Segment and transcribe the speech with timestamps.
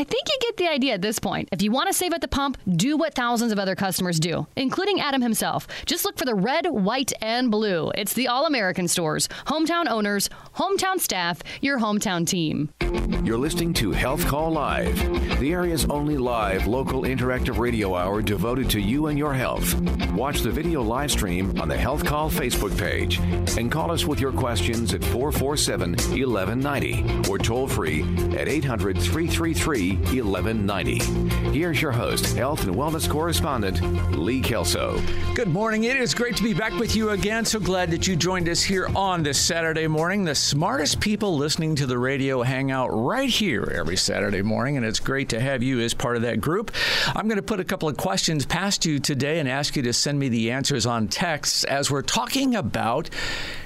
[0.00, 1.50] I think you get the idea at this point.
[1.52, 4.46] If you want to save at the pump, do what thousands of other customers do,
[4.56, 5.68] including Adam himself.
[5.84, 7.92] Just look for the red, white, and blue.
[7.94, 12.70] It's the All American stores, hometown owners, hometown staff, your hometown team.
[13.22, 18.70] You're listening to Health Call Live, the area's only live local interactive radio hour devoted
[18.70, 19.78] to you and your health.
[20.12, 23.18] Watch the video live stream on the Health Call Facebook page
[23.58, 28.02] and call us with your questions at 447 1190 or toll free
[28.36, 30.98] at 800 333 1190.
[31.50, 33.80] Here's your host, health and wellness correspondent,
[34.16, 35.00] Lee Kelso.
[35.34, 35.84] Good morning.
[35.84, 37.44] It is great to be back with you again.
[37.44, 40.24] So glad that you joined us here on this Saturday morning.
[40.24, 44.86] The smartest people listening to the radio hang out right here every Saturday morning, and
[44.86, 46.70] it's great to have you as part of that group.
[47.08, 49.92] I'm going to put a couple of questions past you today and ask you to
[49.92, 53.10] send me the answers on text as we're talking about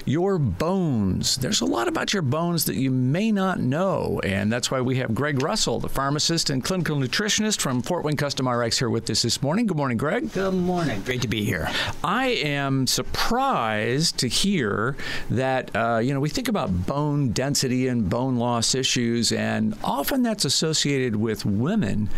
[0.05, 1.37] your bones.
[1.37, 4.97] There's a lot about your bones that you may not know, and that's why we
[4.97, 9.09] have Greg Russell, the pharmacist and clinical nutritionist from Fort Wayne Custom RX, here with
[9.11, 9.67] us this morning.
[9.67, 10.33] Good morning, Greg.
[10.33, 11.01] Good morning.
[11.03, 11.71] Great to be here.
[12.03, 14.97] I am surprised to hear
[15.31, 20.23] that, uh, you know, we think about bone density and bone loss issues, and often
[20.23, 22.11] that's associated with women,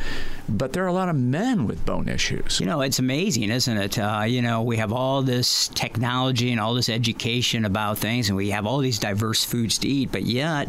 [0.48, 2.61] but there are a lot of men with bone issues.
[2.61, 3.98] You know, it's amazing, isn't it?
[3.98, 8.36] Uh, you know, we have all this technology and all this education about things, and
[8.36, 10.69] we have all these diverse foods to eat, but yet,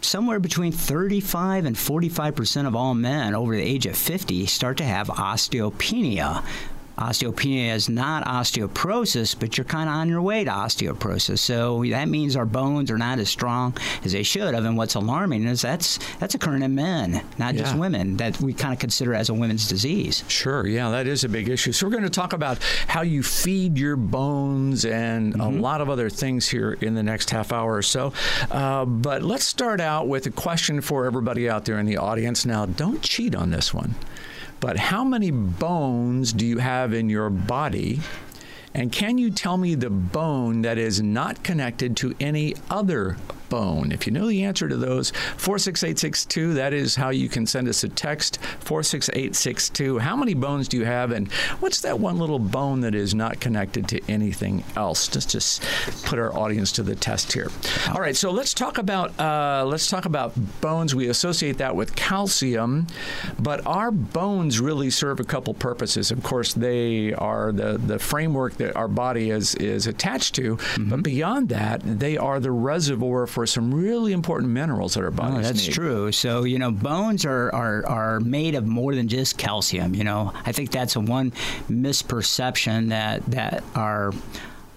[0.00, 4.76] somewhere between 35 and 45 percent of all men over the age of 50 start
[4.78, 6.44] to have osteopenia,
[6.98, 11.38] osteopenia is not osteoporosis, but you're kind of on your way to osteoporosis.
[11.38, 14.64] So that means our bones are not as strong as they should have.
[14.64, 17.62] And what's alarming is that's that's occurring in men, not yeah.
[17.62, 20.24] just women, that we kind of consider as a women's disease.
[20.28, 21.72] Sure, yeah, that is a big issue.
[21.72, 25.40] So we're going to talk about how you feed your bones and mm-hmm.
[25.40, 28.12] a lot of other things here in the next half hour or so.
[28.50, 32.46] Uh, but let's start out with a question for everybody out there in the audience.
[32.46, 33.94] Now, don't cheat on this one.
[34.64, 38.00] But how many bones do you have in your body?
[38.72, 43.18] And can you tell me the bone that is not connected to any other
[43.54, 43.92] bone?
[43.92, 47.84] If you know the answer to those, 46862, that is how you can send us
[47.84, 50.00] a text, 46862.
[50.00, 51.12] How many bones do you have?
[51.12, 55.06] And what's that one little bone that is not connected to anything else?
[55.06, 55.62] Just just
[56.04, 57.48] put our audience to the test here.
[57.90, 60.92] All right, so let's talk about uh, let's talk about bones.
[60.96, 62.88] We associate that with calcium,
[63.38, 66.10] but our bones really serve a couple purposes.
[66.10, 70.90] Of course, they are the the framework that our body is is attached to, mm-hmm.
[70.90, 75.10] but beyond that, they are the reservoir for some really important minerals that our oh,
[75.10, 75.72] bodies oh, that's need.
[75.74, 76.12] true.
[76.12, 79.94] So you know, bones are, are are made of more than just calcium.
[79.94, 81.32] You know, I think that's a one
[81.70, 84.12] misperception that that our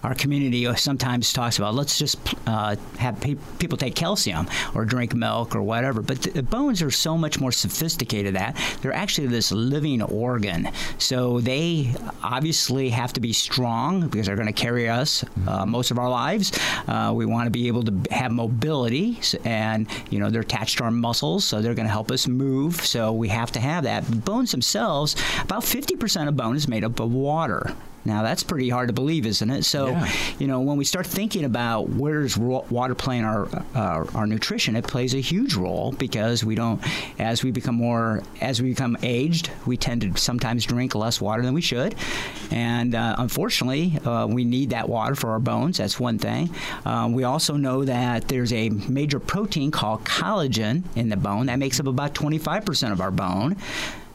[0.02, 5.14] our community sometimes talks about let's just uh, have pe- people take calcium or drink
[5.14, 6.02] milk or whatever.
[6.02, 10.70] But the bones are so much more sophisticated that they're actually this living organ.
[10.98, 15.90] So they obviously have to be strong because they're going to carry us uh, most
[15.90, 16.58] of our lives.
[16.86, 20.84] Uh, we want to be able to have mobility, and you know they're attached to
[20.84, 22.76] our muscles, so they're going to help us move.
[22.86, 24.24] So we have to have that.
[24.24, 27.74] Bones themselves, about 50% of bone is made up of water.
[28.04, 29.64] Now that's pretty hard to believe, isn't it?
[29.64, 30.12] So, yeah.
[30.38, 34.26] you know, when we start thinking about where does water play in our uh, our
[34.26, 36.82] nutrition, it plays a huge role because we don't,
[37.18, 41.42] as we become more, as we become aged, we tend to sometimes drink less water
[41.42, 41.94] than we should,
[42.50, 45.78] and uh, unfortunately, uh, we need that water for our bones.
[45.78, 46.50] That's one thing.
[46.84, 51.58] Uh, we also know that there's a major protein called collagen in the bone that
[51.58, 53.56] makes up about 25% of our bone.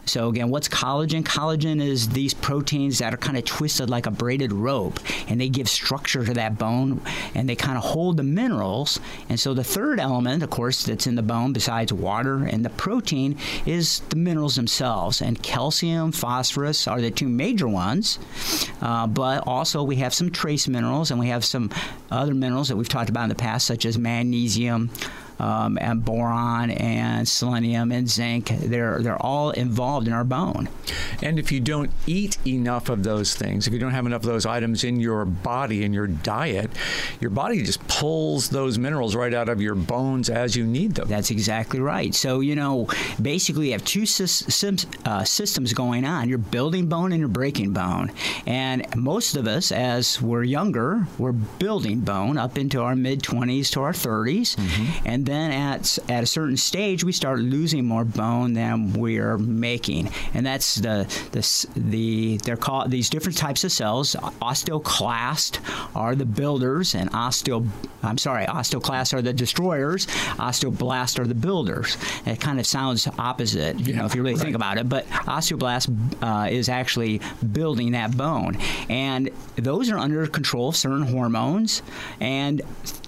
[0.05, 1.23] So again, what's collagen?
[1.23, 5.49] Collagen is these proteins that are kind of twisted like a braided rope, and they
[5.49, 7.01] give structure to that bone,
[7.33, 8.99] and they kind of hold the minerals.
[9.29, 12.69] And so the third element, of course, that's in the bone besides water and the
[12.69, 15.21] protein is the minerals themselves.
[15.21, 18.19] And calcium, phosphorus are the two major ones.
[18.81, 21.69] Uh, but also we have some trace minerals, and we have some
[22.11, 24.89] other minerals that we've talked about in the past, such as magnesium
[25.39, 28.47] um, and boron and selenium and zinc.
[28.47, 30.69] They're they're all involved in our bone.
[31.21, 34.27] And if you don't eat enough of those things, if you don't have enough of
[34.27, 36.71] those items in your body in your diet,
[37.19, 41.07] your body just pulls those minerals right out of your bones as you need them.
[41.07, 42.13] That's exactly right.
[42.13, 42.88] So you know,
[43.21, 46.30] basically, you have two systems uh, systems going on.
[46.30, 48.12] You're building bone and you're breaking bone.
[48.45, 53.71] And most of us, as we're younger, we're building bone up into our mid 20s
[53.71, 55.07] to our 30s, mm-hmm.
[55.07, 59.37] and and then at at a certain stage, we start losing more bone than we're
[59.37, 64.17] making, and that's the the the they're called these different types of cells.
[64.41, 65.59] Osteoclast
[65.95, 67.65] are the builders, and osteo
[68.03, 70.07] I'm sorry, osteoclasts are the destroyers.
[70.07, 71.95] Osteoblasts are the builders.
[72.25, 74.43] It kind of sounds opposite, you know, if you really right.
[74.43, 74.89] think about it.
[74.89, 75.87] But osteoblast
[76.21, 77.21] uh, is actually
[77.53, 78.57] building that bone,
[78.89, 81.81] and those are under control of certain hormones
[82.19, 82.61] and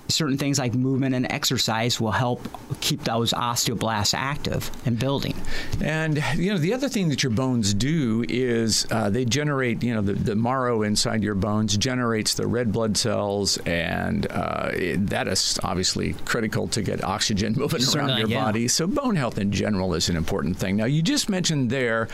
[0.07, 2.47] certain things like movement and exercise will help
[2.81, 5.35] keep those osteoblasts active and building.
[5.81, 9.93] And you know the other thing that your bones do is uh, they generate you
[9.93, 15.07] know the, the marrow inside your bones generates the red blood cells, and uh, it,
[15.07, 18.45] that is obviously critical to get oxygen moving Certainly, around your yeah.
[18.45, 18.67] body.
[18.67, 20.77] So bone health in general is an important thing.
[20.77, 22.07] Now you just mentioned there.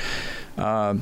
[0.58, 0.96] Uh,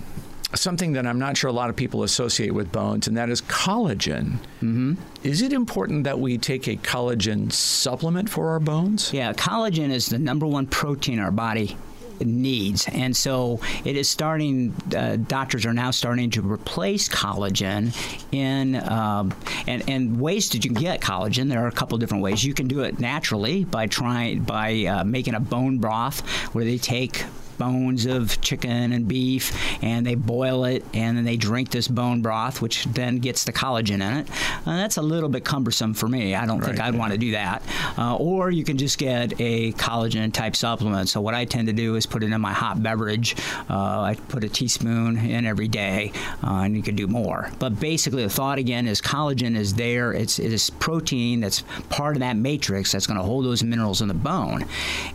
[0.55, 3.41] something that I'm not sure a lot of people associate with bones, and that is
[3.43, 4.37] collagen.
[4.61, 4.95] Mm-hmm.
[5.23, 9.13] Is it important that we take a collagen supplement for our bones?
[9.13, 11.77] Yeah, collagen is the number one protein our body
[12.21, 12.87] needs.
[12.91, 17.95] And so it is starting, uh, doctors are now starting to replace collagen
[18.33, 19.33] in, um,
[19.67, 21.49] and, and ways that you can get collagen.
[21.49, 22.43] There are a couple different ways.
[22.43, 26.19] You can do it naturally by trying, by uh, making a bone broth
[26.53, 27.23] where they take
[27.59, 29.53] bones of chicken and beef,
[29.83, 33.53] and they boil it, and then they drink this bone broth, which then gets the
[33.53, 34.29] collagen in it.
[34.65, 36.33] Uh, that's a little bit cumbersome for me.
[36.33, 36.69] I don't right.
[36.69, 37.61] think I'd want to do that.
[37.97, 41.09] Uh, or you can just get a collagen type supplement.
[41.09, 43.35] So what I tend to do is put it in my hot beverage.
[43.69, 46.13] Uh, I put a teaspoon in every day,
[46.44, 47.51] uh, and you can do more.
[47.59, 50.13] But basically, the thought again is collagen is there.
[50.13, 54.01] It's it is protein that's part of that matrix that's going to hold those minerals
[54.01, 54.65] in the bone.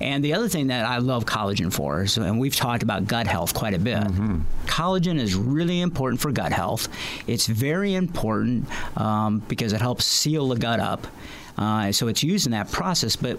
[0.01, 3.29] And the other thing that I love collagen for is and we've talked about gut
[3.29, 3.97] health quite a bit.
[3.97, 4.41] Mm-hmm.
[4.67, 6.89] Collagen is really important for gut health.
[7.29, 11.07] It's very important um, because it helps seal the gut up.
[11.57, 13.39] Uh, so it's used in that process, but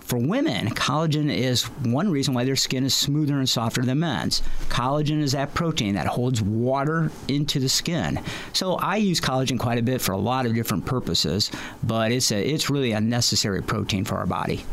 [0.00, 4.42] for women, collagen is one reason why their skin is smoother and softer than men's.
[4.68, 8.20] Collagen is that protein that holds water into the skin.
[8.52, 11.52] So I use collagen quite a bit for a lot of different purposes,
[11.84, 14.64] but it's a, it's really a necessary protein for our body.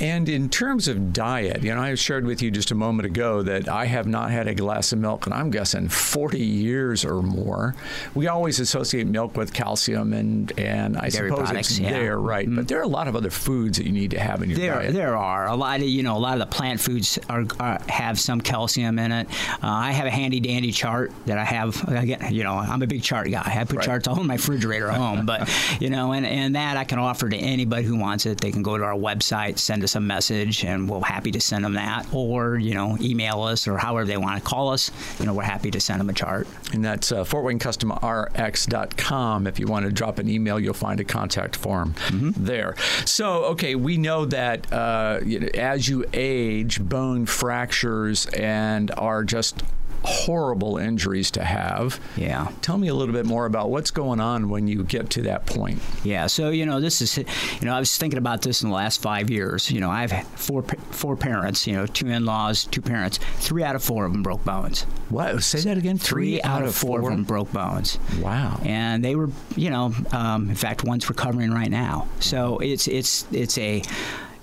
[0.00, 3.42] And in terms of diet, you know, I shared with you just a moment ago
[3.42, 7.22] that I have not had a glass of milk, and I'm guessing 40 years or
[7.22, 7.76] more.
[8.14, 11.90] We always associate milk with calcium, and and I Dairy suppose products, it's yeah.
[11.92, 12.46] there, right?
[12.46, 12.56] Mm-hmm.
[12.56, 14.58] But there are a lot of other foods that you need to have in your
[14.58, 14.94] there, diet.
[14.94, 17.80] There are a lot of you know a lot of the plant foods are, are
[17.88, 19.28] have some calcium in it.
[19.62, 21.88] Uh, I have a handy dandy chart that I have.
[21.88, 23.42] Again, you know, I'm a big chart guy.
[23.44, 23.86] I put right.
[23.86, 25.48] charts all in my refrigerator at home, but
[25.80, 28.40] you know, and and that I can offer to anybody who wants it.
[28.40, 31.64] They can go to our website, send us a message, and we're happy to send
[31.64, 32.06] them that.
[32.12, 34.90] Or you know, email us or however they want to call us.
[35.18, 36.46] You know, we're happy to send them a chart.
[36.72, 39.46] And that's uh, FortWayneCustomRx.com.
[39.46, 42.44] If you want to drop an email, you'll find a contact form mm-hmm.
[42.44, 42.76] there.
[43.04, 49.24] So, okay, we know that uh, you know, as you age, bone fractures and are
[49.24, 49.64] just
[50.04, 51.98] horrible injuries to have.
[52.16, 52.50] Yeah.
[52.60, 55.46] Tell me a little bit more about what's going on when you get to that
[55.46, 55.80] point.
[56.04, 56.26] Yeah.
[56.26, 57.24] So you know, this is, you
[57.62, 59.70] know, I was thinking about this in the last five years.
[59.70, 61.66] You know, I have four four parents.
[61.66, 63.18] You know, two in-laws, two parents.
[63.36, 64.82] Three out of four of them broke bones.
[65.08, 65.42] What?
[65.42, 65.98] Say that again.
[65.98, 67.98] Three, Three out, out, of four, four of them broke bones.
[68.20, 68.60] Wow.
[68.64, 72.08] And they were, you know, um, in fact, one's recovering right now.
[72.20, 73.82] So it's it's it's a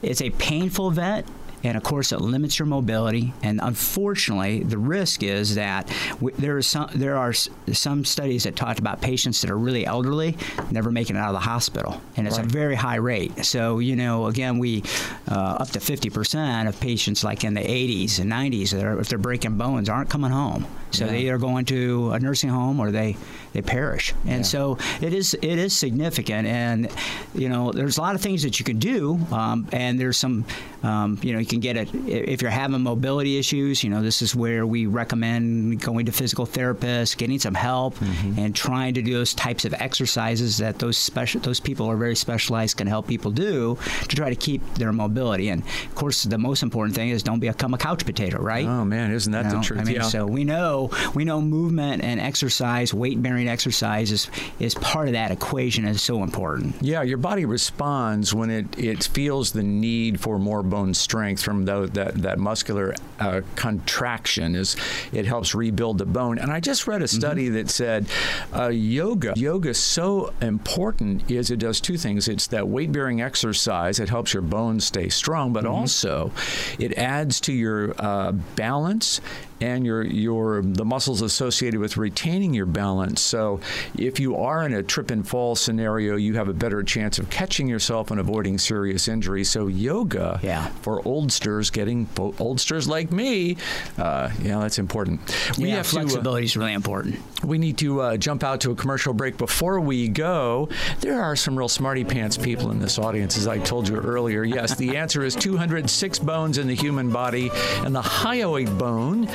[0.02, 1.26] it's a painful vet
[1.64, 3.34] and of course it limits your mobility.
[3.44, 8.44] And unfortunately, the risk is that w- there is some there are s- some studies
[8.44, 10.38] that talked about patients that are really elderly
[10.72, 12.46] never making it out of the hospital, and it's right.
[12.46, 13.46] a very high rate.
[13.46, 14.84] So you know, again, we
[15.30, 19.10] uh, up to 50% of patients like in the 80s and 90s that are, if
[19.10, 20.66] they're breaking bones aren't coming home.
[20.92, 21.12] So yeah.
[21.12, 23.16] they either go into a nursing home or they
[23.54, 24.14] they perish.
[24.26, 24.42] And yeah.
[24.44, 26.48] so it is it is significant.
[26.48, 26.90] And
[27.34, 30.46] you know, there's a lot of things that you can do, um, and there's some
[30.84, 33.84] um, you know you can get it if you're having mobility issues.
[33.84, 38.40] You know, this is where we recommend going to physical therapists, getting some help, mm-hmm.
[38.40, 42.16] and trying to do those types of exercises that those special those people are very
[42.16, 43.78] specialized can help people do
[44.08, 45.50] to try to keep their mobility.
[45.50, 48.66] And of course, the most important thing is don't become a couch potato, right?
[48.66, 49.60] Oh man, isn't that you know?
[49.60, 49.82] the truth?
[49.82, 50.02] I mean, yeah.
[50.04, 54.30] so we know we know movement and exercise, weight bearing exercise is
[54.60, 55.86] is part of that equation.
[55.86, 56.76] is so important.
[56.82, 61.66] Yeah, your body responds when it it feels the need for more bone strength from
[61.66, 64.56] the, that that muscular uh, contraction.
[64.56, 64.76] Is
[65.12, 66.38] it helps rebuild the bone?
[66.38, 67.20] And I just read a mm-hmm.
[67.20, 67.56] study mm-hmm.
[67.56, 68.08] that said
[68.56, 72.28] uh, yoga yoga is so important is it does two things.
[72.28, 74.00] It's that weight bearing exercise.
[74.00, 75.74] It helps your bones stay strong, but mm-hmm.
[75.74, 76.32] also
[76.80, 79.22] it adds to your uh, balance
[79.62, 83.22] and your your the muscles associated with retaining your balance.
[83.22, 83.60] So
[83.98, 87.30] if you are in a trip and fall scenario, you have a better chance of
[87.30, 89.44] catching yourself and avoiding serious injury.
[89.44, 90.68] So yoga Yeah.
[90.82, 92.08] for oldsters getting
[92.40, 93.58] oldsters like me,
[93.98, 95.20] uh, yeah, that's important.
[95.58, 95.98] We yeah, have to.
[95.98, 97.20] uh, flexibility is really important.
[97.44, 99.38] we need to uh, jump out to a commercial break.
[99.38, 100.70] Before we go,
[101.02, 104.44] there are some real smarty pants people in this audience, as I told you earlier.
[104.44, 107.50] Yes, the answer is 206 bones in the human body,
[107.86, 109.28] and the hyoid bone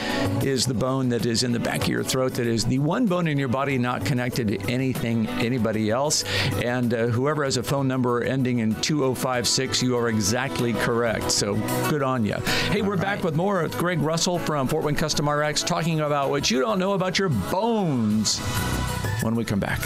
[0.47, 3.07] is the bone that is in the back of your throat, that is the one
[3.07, 6.25] bone in your body not connected to anything, anybody else.
[6.63, 11.31] And uh, whoever has a phone number ending in 2056, you are exactly correct.
[11.31, 11.55] So
[11.91, 12.37] good on you.
[12.71, 16.31] Hey, we're back with more with Greg Russell from Fort Wayne Custom RX talking about
[16.31, 18.39] what you don't know about your bones
[19.23, 19.81] when we come back.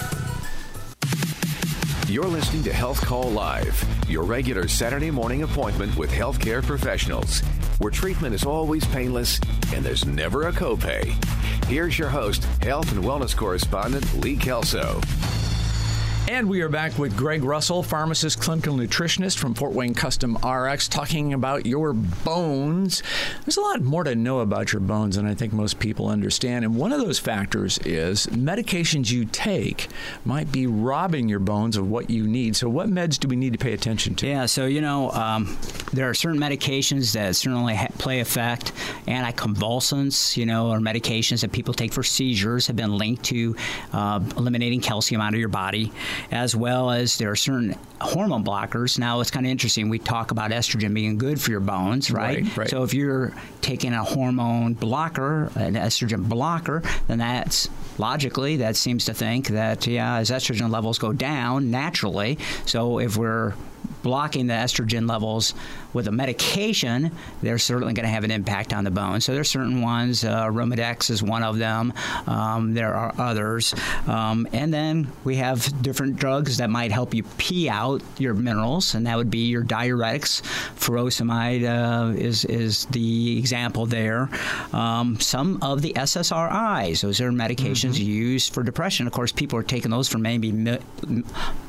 [2.10, 7.40] You're listening to Health Call Live, your regular Saturday morning appointment with healthcare professionals,
[7.80, 9.40] where treatment is always painless
[9.74, 11.12] and there's never a copay.
[11.64, 15.00] Here's your host, health and wellness correspondent Lee Kelso.
[16.30, 20.86] And we are back with Greg Russell, pharmacist, clinical nutritionist from Fort Wayne Custom RX,
[20.86, 23.02] talking about your bones.
[23.44, 26.64] There's a lot more to know about your bones than I think most people understand.
[26.64, 29.88] And one of those factors is medications you take
[30.24, 32.54] might be robbing your bones of what you need.
[32.54, 34.28] So, what meds do we need to pay attention to?
[34.28, 35.58] Yeah, so you know, um,
[35.92, 38.70] there are certain medications that certainly ha- play effect.
[39.08, 43.56] Anticonvulsants, you know, or medications that people take for seizures, have been linked to
[43.92, 45.90] uh, eliminating calcium out of your body,
[46.30, 48.98] as well as there are certain hormone blockers.
[48.98, 49.88] Now, it's kind of interesting.
[49.88, 52.42] We talk about estrogen being good for your bones, right?
[52.42, 52.68] Right, right.
[52.68, 59.04] So if you're taking a hormone blocker, an estrogen blocker, then that's logically that seems
[59.04, 62.38] to think that yeah, as estrogen levels go down naturally.
[62.64, 63.54] So if we're
[64.02, 65.54] blocking the estrogen levels
[65.92, 67.10] with a medication,
[67.42, 69.20] they're certainly going to have an impact on the bone.
[69.20, 70.24] So there's certain ones.
[70.24, 71.92] Uh, Arimidex is one of them.
[72.26, 73.74] Um, there are others,
[74.06, 78.94] um, and then we have different drugs that might help you pee out your minerals,
[78.94, 80.42] and that would be your diuretics.
[80.78, 84.28] Furosemide uh, is is the example there.
[84.72, 89.06] Um, some of the SSRIs, those are medications used for depression.
[89.06, 90.78] Of course, people are taking those for maybe mi-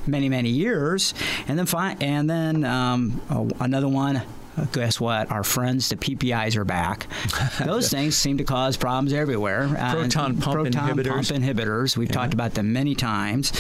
[0.06, 1.14] many many years,
[1.48, 4.22] and then fi- and then um, uh, another one.
[4.58, 5.32] Uh, Guess what?
[5.32, 7.08] Our friends, the PPIs, are back.
[7.66, 9.64] Those things seem to cause problems everywhere.
[9.78, 11.30] Uh, Proton pump proton inhibitors.
[11.30, 11.98] pump inhibitors.
[11.98, 13.52] We've talked about them many times.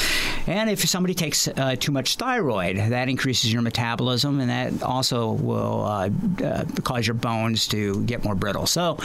[0.47, 5.31] And if somebody takes uh, too much thyroid, that increases your metabolism, and that also
[5.31, 6.09] will uh,
[6.43, 8.65] uh, cause your bones to get more brittle.
[8.65, 8.97] So,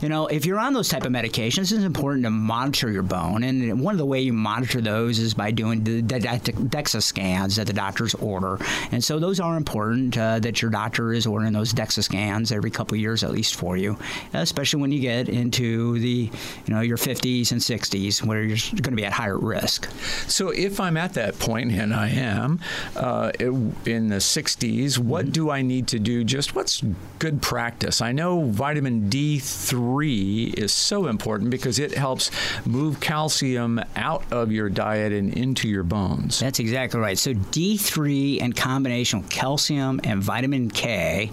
[0.00, 3.42] you know, if you're on those type of medications, it's important to monitor your bone.
[3.42, 7.56] And one of the way you monitor those is by doing the, the DEXA scans
[7.56, 8.58] that the doctors order.
[8.92, 12.70] And so those are important uh, that your doctor is ordering those DEXA scans every
[12.70, 13.98] couple years at least for you,
[14.32, 16.30] especially when you get into the,
[16.66, 19.90] you know, your 50s and 60s where you're going to be at higher risk.
[20.28, 22.60] So, if I'm at that point, and I am
[22.96, 26.24] uh, in the 60s, what do I need to do?
[26.24, 26.82] Just what's
[27.18, 28.00] good practice?
[28.00, 32.30] I know vitamin D3 is so important because it helps
[32.66, 36.38] move calcium out of your diet and into your bones.
[36.38, 37.18] That's exactly right.
[37.18, 41.23] So D3 in combination with calcium and vitamin K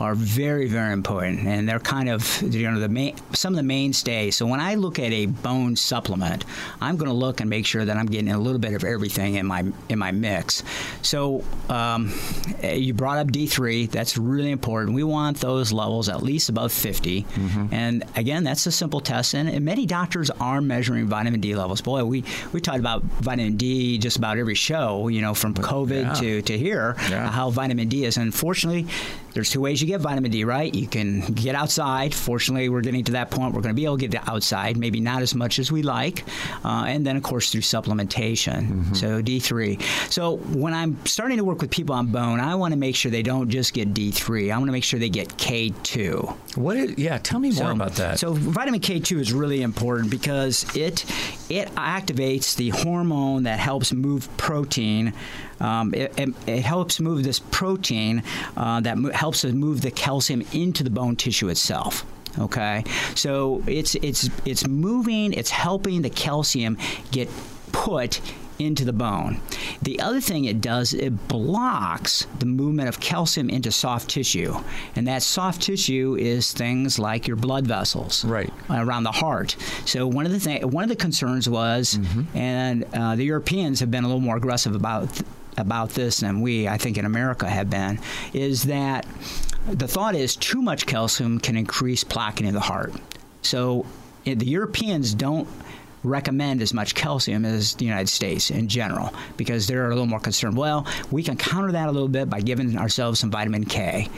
[0.00, 3.62] are very, very important, and they're kind of you know the main some of the
[3.62, 4.36] mainstays.
[4.36, 6.44] So when I look at a bone supplement,
[6.80, 9.34] I'm going to look and make sure that I'm getting a little bit of everything
[9.36, 10.62] in my in my mix.
[11.02, 12.12] So um,
[12.62, 13.90] you brought up D3.
[13.90, 14.94] That's really important.
[14.94, 17.26] We want those levels at least above 50.
[17.70, 21.80] And again, that's a simple test, and, and many doctors are measuring vitamin D levels.
[21.80, 25.08] Boy, we we talked about vitamin D just about every show.
[25.08, 26.12] You know, from COVID yeah.
[26.14, 27.30] to to here, Yeah.
[27.30, 28.16] how vitamin D is.
[28.16, 28.86] Unfortunately,
[29.32, 30.74] there's two ways you get vitamin D, right?
[30.74, 32.14] You can get outside.
[32.14, 33.54] Fortunately, we're getting to that point.
[33.54, 36.24] We're going to be able to get outside, maybe not as much as we like,
[36.64, 38.96] uh, and then of course through supplementation.
[38.96, 39.80] So D3.
[40.10, 43.10] So when I'm starting to work with people on bone, I want to make sure
[43.10, 44.52] they don't just get D3.
[44.52, 46.56] I want to make sure they get K2.
[46.56, 48.18] What is, yeah, tell me more about that.
[48.18, 51.04] So vitamin K2 is really important because it
[51.48, 55.12] it activates the hormone that helps move protein.
[55.60, 58.22] Um, it, it, it helps move this protein
[58.56, 62.04] uh, that mo- helps us move the calcium into the bone tissue itself.
[62.38, 62.84] Okay,
[63.16, 65.32] so it's it's it's moving.
[65.32, 66.78] It's helping the calcium
[67.10, 67.28] get
[67.72, 68.20] put
[68.60, 69.40] into the bone.
[69.82, 74.54] The other thing it does, it blocks the movement of calcium into soft tissue.
[74.96, 78.52] And that soft tissue is things like your blood vessels Right.
[78.68, 79.54] around the heart.
[79.84, 81.98] So one of the thing, one of the concerns was,
[82.34, 85.08] and uh, the Europeans have been a little more aggressive about
[85.58, 87.98] about this than we, I think, in America have been,
[88.32, 89.06] is that
[89.66, 92.92] the thought is too much calcium can increase plaquing in the heart.
[93.42, 93.86] So
[94.26, 95.48] eh, the Europeans don't
[96.04, 100.20] recommend as much calcium as the United States in general because they're a little more
[100.20, 100.56] concerned.
[100.56, 104.08] Well, we can counter that a little bit by giving ourselves some vitamin K.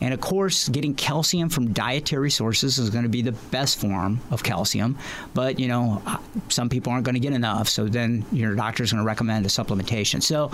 [0.00, 4.20] And of course, getting calcium from dietary sources is going to be the best form
[4.30, 4.96] of calcium.
[5.34, 6.02] But, you know,
[6.48, 7.68] some people aren't going to get enough.
[7.68, 10.22] So then your doctor is going to recommend a supplementation.
[10.22, 10.50] So,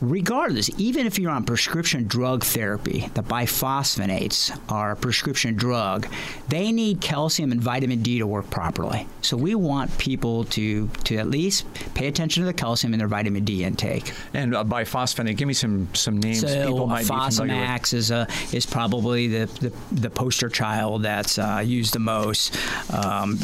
[0.00, 6.06] regardless, even if you're on prescription drug therapy, the biphosphonates are a prescription drug,
[6.48, 9.06] they need calcium and vitamin D to work properly.
[9.22, 13.08] So we want people to to at least pay attention to the calcium and their
[13.08, 14.12] vitamin D intake.
[14.32, 18.26] And uh, biphosphonate, give me some some names so people might Fosamax be is a
[18.52, 22.56] is probably the, the, the poster child that's uh, used the most.
[22.92, 23.38] Um,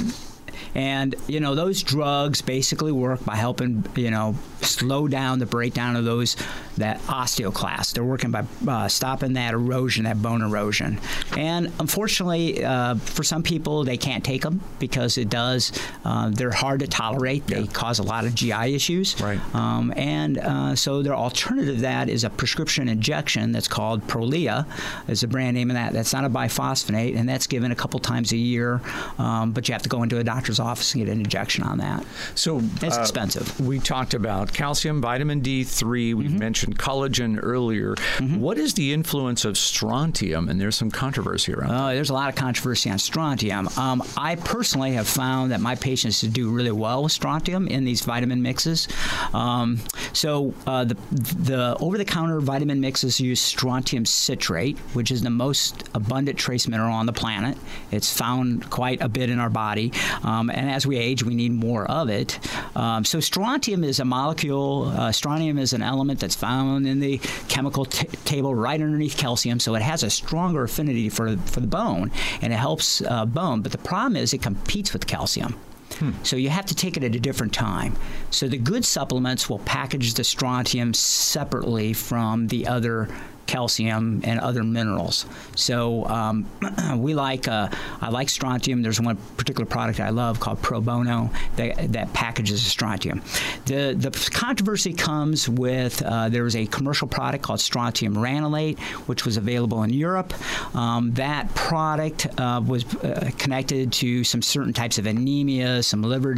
[0.74, 5.96] and you know those drugs basically work by helping you know slow down the breakdown
[5.96, 6.36] of those
[6.76, 7.94] that osteoclast.
[7.94, 10.98] They're working by uh, stopping that erosion, that bone erosion.
[11.36, 15.72] And unfortunately, uh, for some people, they can't take them because it does.
[16.04, 17.46] Uh, they're hard to tolerate.
[17.46, 17.72] They yeah.
[17.72, 19.20] cause a lot of GI issues.
[19.20, 19.40] Right.
[19.54, 24.66] Um, and uh, so their alternative to that is a prescription injection that's called Prolia.
[25.08, 25.92] Is the brand name of that.
[25.92, 28.80] That's not a biphosphonate, and that's given a couple times a year.
[29.18, 31.78] Um, but you have to go into a doctor's office and get an injection on
[31.78, 32.04] that.
[32.34, 33.60] So it's uh, expensive.
[33.60, 36.14] We talked about calcium, vitamin D3.
[36.14, 36.38] We mm-hmm.
[36.38, 37.94] mentioned collagen earlier.
[37.94, 38.40] Mm-hmm.
[38.40, 40.48] What is the influence of strontium?
[40.48, 41.70] And there's some controversy around.
[41.70, 43.68] Uh, there's a lot of controversy on strontium.
[43.76, 48.02] Um, I personally have found that my patients do really well with strontium in these
[48.02, 48.88] vitamin mixes.
[49.32, 49.80] Um,
[50.12, 56.38] so uh, the the over-the-counter vitamin mixes use strontium citrate, which is the most abundant
[56.38, 57.56] trace mineral on the planet.
[57.90, 59.92] It's found quite a bit in our body,
[60.22, 62.38] um, and as we age, we need more of it.
[62.76, 64.39] Um, so strontium is a molecule.
[64.44, 67.18] Uh, strontium is an element that's found in the
[67.48, 71.66] chemical t- table right underneath calcium, so it has a stronger affinity for for the
[71.66, 73.60] bone, and it helps uh, bone.
[73.60, 75.54] But the problem is it competes with calcium.
[75.98, 76.12] Hmm.
[76.22, 77.96] So you have to take it at a different time.
[78.30, 83.08] So the good supplements will package the strontium separately from the other
[83.50, 85.26] calcium, and other minerals.
[85.56, 86.46] So um,
[86.96, 87.68] we like uh,
[88.00, 88.82] I like strontium.
[88.82, 93.22] There's one particular product I love called Pro Bono that, that packages strontium.
[93.66, 98.78] The the controversy comes with uh, there was a commercial product called strontium ranelate,
[99.08, 100.32] which was available in Europe.
[100.74, 106.34] Um, that product uh, was uh, connected to some certain types of anemia, some liver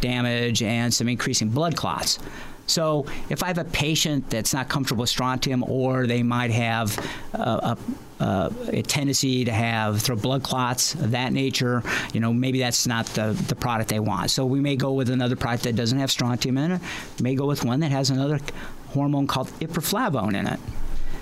[0.00, 2.18] damage, and some increasing blood clots.
[2.70, 6.98] So if I have a patient that's not comfortable with strontium, or they might have
[7.34, 7.76] uh,
[8.20, 12.60] a, a, a tendency to have through blood clots of that nature, you know, maybe
[12.60, 14.30] that's not the, the product they want.
[14.30, 16.80] So we may go with another product that doesn't have strontium in it.
[17.20, 18.38] May go with one that has another
[18.88, 20.60] hormone called ipriflavone in it.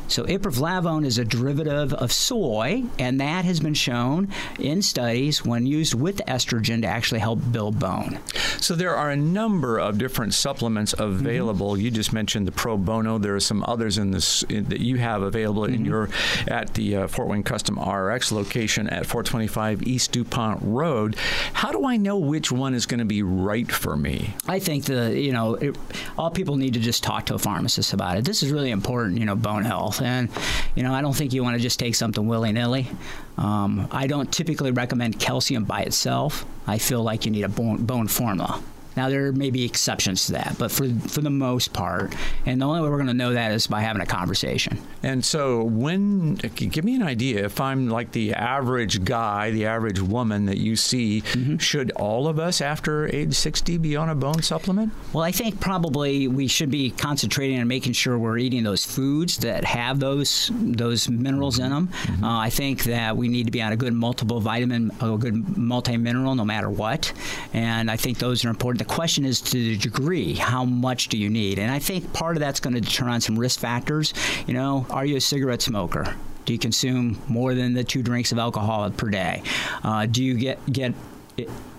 [0.09, 5.67] So ipriflavone is a derivative of soy, and that has been shown in studies when
[5.67, 8.19] used with estrogen to actually help build bone.
[8.59, 11.73] So there are a number of different supplements available.
[11.73, 11.83] Mm-hmm.
[11.83, 13.19] You just mentioned the pro bono.
[13.19, 15.75] There are some others in this in, that you have available mm-hmm.
[15.75, 16.09] in your
[16.47, 21.17] at the uh, Fort Wayne Custom RX location at 425 East Dupont Road.
[21.53, 24.35] How do I know which one is going to be right for me?
[24.47, 25.77] I think the you know it,
[26.17, 28.25] all people need to just talk to a pharmacist about it.
[28.25, 29.19] This is really important.
[29.19, 30.29] You know, bone health And,
[30.75, 32.89] you know, I don't think you want to just take something willy nilly.
[33.37, 36.45] Um, I don't typically recommend calcium by itself.
[36.67, 38.63] I feel like you need a bone, bone formula.
[38.99, 42.67] Now there may be exceptions to that, but for for the most part, and the
[42.67, 44.77] only way we're going to know that is by having a conversation.
[45.05, 50.01] And so, when give me an idea if I'm like the average guy, the average
[50.01, 51.59] woman that you see, mm-hmm.
[51.59, 54.93] should all of us after age 60 be on a bone supplement?
[55.13, 59.37] Well, I think probably we should be concentrating on making sure we're eating those foods
[59.39, 61.87] that have those those minerals in them.
[61.87, 62.25] Mm-hmm.
[62.25, 65.57] Uh, I think that we need to be on a good multiple vitamin, a good
[65.57, 67.13] multi mineral, no matter what.
[67.53, 71.29] And I think those are important question is to the degree, how much do you
[71.29, 71.59] need?
[71.59, 74.13] And I think part of that's going to determine on some risk factors.
[74.47, 76.17] You know, are you a cigarette smoker?
[76.45, 79.43] Do you consume more than the two drinks of alcohol per day?
[79.85, 80.95] Uh, do you get get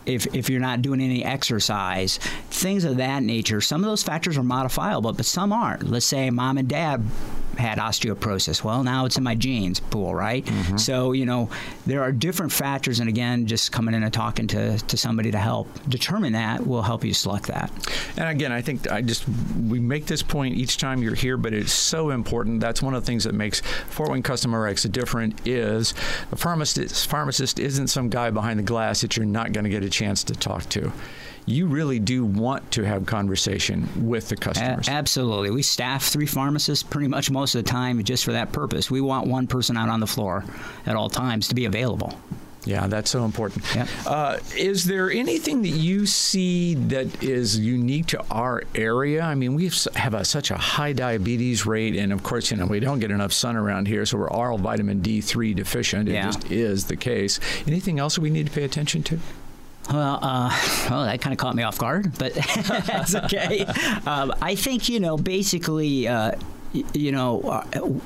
[0.05, 2.17] if, if you're not doing any exercise,
[2.49, 3.61] things of that nature.
[3.61, 5.83] Some of those factors are modifiable, but some aren't.
[5.83, 7.03] Let's say mom and dad
[7.59, 8.63] had osteoporosis.
[8.63, 10.45] Well, now it's in my genes pool, right?
[10.45, 10.77] Mm-hmm.
[10.77, 11.49] So, you know,
[11.85, 12.99] there are different factors.
[12.99, 16.81] And again, just coming in and talking to, to somebody to help determine that will
[16.81, 17.71] help you select that.
[18.17, 19.25] And again, I think I just,
[19.67, 22.61] we make this point each time you're here, but it's so important.
[22.61, 25.93] That's one of the things that makes Fort Wayne Custom RX different is
[26.31, 29.83] a pharmacist, pharmacist isn't some guy behind the glass that you're not going to get
[29.83, 30.91] a chance to talk to
[31.45, 34.87] you really do want to have conversation with the customers.
[34.87, 35.51] A- absolutely.
[35.51, 38.89] We staff three pharmacists pretty much most of the time just for that purpose.
[38.91, 40.43] We want one person out on the floor
[40.85, 42.19] at all times to be available.
[42.65, 43.63] Yeah, that's so important.
[43.73, 43.87] Yeah.
[44.05, 49.21] Uh, is there anything that you see that is unique to our area?
[49.21, 52.65] I mean, we have a, such a high diabetes rate, and of course, you know,
[52.65, 56.09] we don't get enough sun around here, so we're all vitamin D3 deficient.
[56.09, 56.25] It Yeah.
[56.25, 57.39] just is the case.
[57.65, 59.19] Anything else we need to pay attention to?
[59.91, 60.49] Well, uh,
[60.89, 62.33] well, that kind of caught me off guard, but
[62.85, 63.65] that's okay.
[64.05, 66.33] Um, I think you know, basically, uh,
[66.93, 67.41] you know.
[67.41, 67.99] Uh,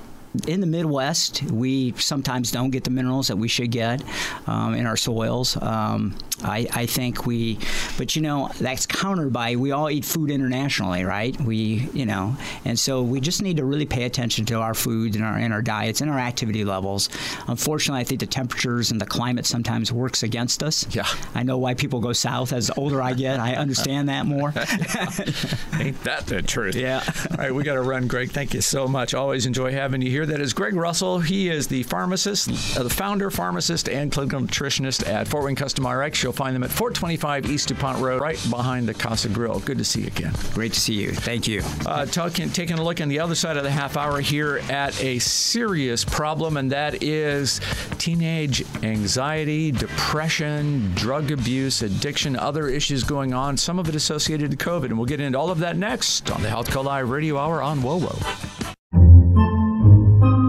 [0.48, 4.02] in the Midwest, we sometimes don't get the minerals that we should get
[4.48, 5.56] um, in our soils.
[5.62, 7.60] Um, I, I think we,
[7.98, 11.40] but you know, that's countered by we all eat food internationally, right?
[11.40, 15.16] We, you know, and so we just need to really pay attention to our foods
[15.16, 17.10] and our and our diets and our activity levels.
[17.48, 20.86] Unfortunately, I think the temperatures and the climate sometimes works against us.
[20.94, 21.08] Yeah.
[21.36, 23.40] I know why people go south as the older I get.
[23.40, 24.50] I understand that more.
[25.80, 26.76] Ain't that the truth?
[26.76, 27.04] Yeah.
[27.32, 28.32] All right, we got to run, Greg.
[28.32, 29.14] Thank you so much.
[29.14, 30.26] Always enjoy having you here.
[30.26, 31.20] That is Greg Russell.
[31.20, 35.88] He is the pharmacist, uh, the founder, pharmacist, and clinical nutritionist at Fort Wayne Custom
[35.88, 36.23] RX.
[36.24, 39.60] You'll find them at 425 East DuPont Road, right behind the Casa Grill.
[39.60, 40.34] Good to see you again.
[40.54, 41.12] Great to see you.
[41.12, 41.62] Thank you.
[41.86, 45.00] Uh, talking, taking a look on the other side of the half hour here at
[45.04, 47.60] a serious problem, and that is
[47.98, 54.58] teenage anxiety, depression, drug abuse, addiction, other issues going on, some of it associated to
[54.58, 54.86] COVID.
[54.86, 57.62] And we'll get into all of that next on the Health Call Live Radio Hour
[57.62, 58.14] on WOWO.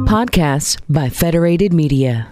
[0.07, 2.31] Podcasts by Federated Media.